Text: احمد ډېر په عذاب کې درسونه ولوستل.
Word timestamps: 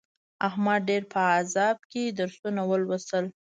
احمد 0.47 0.79
ډېر 0.89 1.03
په 1.11 1.19
عذاب 1.37 1.77
کې 1.91 2.03
درسونه 2.19 2.61
ولوستل. 2.65 3.25